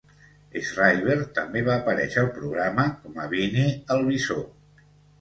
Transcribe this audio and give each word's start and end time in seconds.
Schreiber 0.69 1.17
també 1.35 1.63
va 1.69 1.77
aparèixer 1.83 2.23
al 2.23 2.33
programa, 2.41 2.89
com 3.05 3.23
a 3.27 3.31
Beanie 3.37 3.71
el 3.99 4.07
bisó. 4.13 4.43